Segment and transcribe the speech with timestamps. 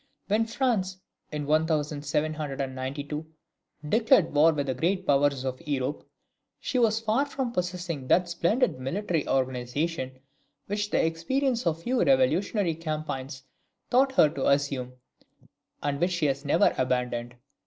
[0.29, 0.97] When France,
[1.31, 3.23] in 1792,
[3.87, 6.09] declared war with the great powers of Europe,
[6.59, 10.17] she was far from possessing that splendid military organization
[10.65, 13.43] which the experience of a few revolutionary campaigns
[13.91, 14.93] taught her to assume,
[15.83, 17.35] and which she has never abandoned.